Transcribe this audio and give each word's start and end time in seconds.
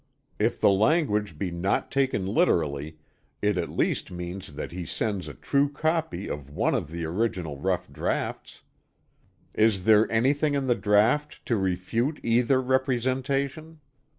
If 0.39 0.59
the 0.59 0.71
language 0.71 1.37
be 1.37 1.51
not 1.51 1.91
taken 1.91 2.25
literally, 2.25 2.97
it 3.39 3.55
at 3.55 3.69
least 3.69 4.09
means 4.09 4.53
that 4.55 4.71
he 4.71 4.83
sends 4.83 5.27
a 5.27 5.35
true 5.35 5.69
copy 5.71 6.27
of 6.27 6.49
one 6.49 6.73
of 6.73 6.89
the 6.89 7.05
original 7.05 7.59
rough 7.59 7.87
draughts. 7.93 8.63
Is 9.53 9.85
there 9.85 10.11
anything 10.11 10.55
in 10.55 10.65
the 10.65 10.73
draught 10.73 11.45
to 11.45 11.55
refute 11.55 12.19
either 12.23 12.59
representation? 12.59 13.79